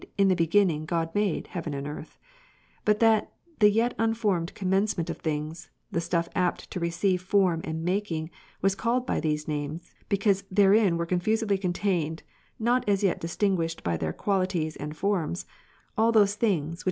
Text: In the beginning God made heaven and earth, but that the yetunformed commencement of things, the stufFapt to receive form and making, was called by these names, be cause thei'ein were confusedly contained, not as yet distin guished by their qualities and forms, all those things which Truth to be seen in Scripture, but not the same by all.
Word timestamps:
In 0.17 0.29
the 0.29 0.35
beginning 0.35 0.85
God 0.85 1.13
made 1.13 1.45
heaven 1.45 1.75
and 1.75 1.85
earth, 1.85 2.17
but 2.85 2.99
that 3.01 3.33
the 3.59 3.71
yetunformed 3.71 4.55
commencement 4.55 5.11
of 5.11 5.17
things, 5.19 5.69
the 5.91 5.99
stufFapt 5.99 6.67
to 6.71 6.79
receive 6.79 7.21
form 7.21 7.61
and 7.63 7.83
making, 7.85 8.31
was 8.63 8.73
called 8.73 9.05
by 9.05 9.19
these 9.19 9.47
names, 9.47 9.93
be 10.09 10.17
cause 10.17 10.41
thei'ein 10.51 10.97
were 10.97 11.05
confusedly 11.05 11.59
contained, 11.59 12.23
not 12.57 12.83
as 12.89 13.03
yet 13.03 13.21
distin 13.21 13.55
guished 13.55 13.83
by 13.83 13.95
their 13.95 14.11
qualities 14.11 14.75
and 14.75 14.97
forms, 14.97 15.45
all 15.95 16.11
those 16.11 16.33
things 16.33 16.33
which 16.33 16.33
Truth 16.33 16.33
to 16.33 16.39
be 16.39 16.41
seen 16.41 16.41
in 16.41 16.41
Scripture, 16.41 16.45
but 16.47 16.49
not 16.49 16.71
the 16.71 16.71
same 16.71 16.71
by 16.71 16.71
all. 16.71 16.77